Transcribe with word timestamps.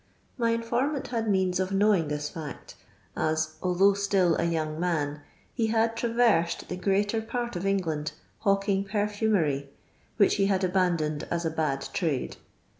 My 0.35 0.49
in 0.49 0.63
fennant 0.63 1.09
had 1.09 1.29
means 1.29 1.59
of 1.59 1.71
knowing 1.71 2.07
this 2.07 2.31
fkct, 2.31 2.73
as 3.15 3.53
although 3.61 3.91
ftill 3.91 4.35
a 4.39 4.45
young 4.45 4.79
man, 4.79 5.21
he 5.53 5.67
had 5.67 5.95
traversed 5.95 6.69
the 6.69 6.75
greater 6.75 7.19
j 7.19 7.25
part 7.27 7.55
of 7.55 7.67
England 7.67 8.13
hawking 8.39 8.83
perfumery, 8.83 9.69
which 10.17 10.37
he; 10.37 10.47
bad 10.47 10.63
abandoned 10.63 11.27
as 11.29 11.45
a 11.45 11.51
bad 11.51 11.87
trade. 11.93 12.37